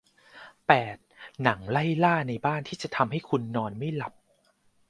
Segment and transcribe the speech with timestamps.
[0.67, 0.97] แปด
[1.43, 4.13] หนังไล่ล่าในบ้านที่จะทำให้คุณนอนไม่หลับ